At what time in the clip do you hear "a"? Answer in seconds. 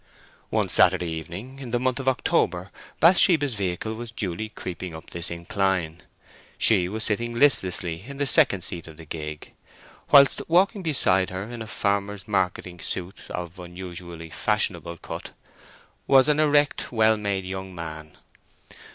11.61-11.67